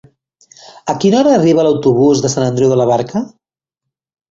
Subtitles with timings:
[0.93, 3.25] A quina hora arriba l'autobús de Sant Andreu de la Barca?